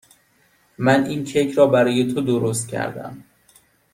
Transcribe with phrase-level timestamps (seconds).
[0.77, 3.23] من این کیک را برای تو درست کردم.